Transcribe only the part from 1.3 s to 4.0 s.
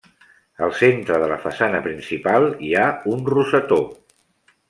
la façana principal hi ha un rosetó.